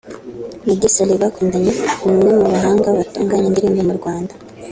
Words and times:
Meddy 0.65 0.87
Saleh 0.95 1.17
bakundanye 1.23 1.71
ni 1.77 1.85
umwe 2.07 2.29
mu 2.39 2.45
bahanga 2.53 2.95
batunganya 2.97 3.45
indirimbo 3.47 3.81
mu 3.87 3.93
Rwanda 3.99 4.33